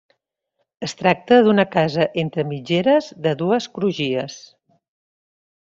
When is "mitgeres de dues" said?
2.53-3.69